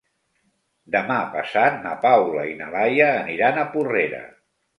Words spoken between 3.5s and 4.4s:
a Porrera.